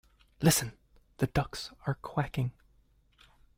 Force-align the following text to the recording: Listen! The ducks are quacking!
Listen! 0.41 0.73
The 1.17 1.27
ducks 1.27 1.71
are 1.85 1.93
quacking! 1.93 2.53